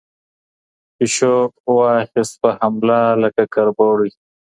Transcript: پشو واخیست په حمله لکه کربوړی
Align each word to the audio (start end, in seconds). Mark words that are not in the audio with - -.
پشو 0.95 1.33
واخیست 1.75 2.33
په 2.41 2.49
حمله 2.59 2.99
لکه 3.23 3.43
کربوړی 3.53 4.11